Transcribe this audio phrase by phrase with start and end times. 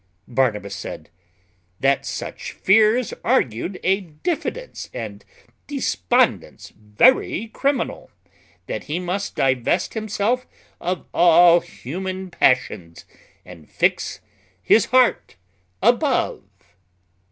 [0.27, 1.11] Barnabas said,
[1.79, 5.23] "That such fears argued a diffidence and
[5.67, 8.09] despondence very criminal;
[8.65, 10.47] that he must divest himself
[10.79, 13.05] of all human passions,
[13.45, 14.21] and fix
[14.59, 15.35] his heart
[15.83, 16.41] above."